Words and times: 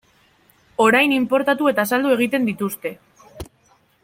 Orain 0.85 1.13
inportatu 1.17 1.69
eta 1.75 1.87
saldu 1.93 2.17
egiten 2.17 2.49
dituzte. 2.51 2.97